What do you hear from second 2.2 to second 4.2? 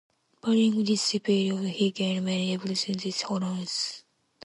many representative honours.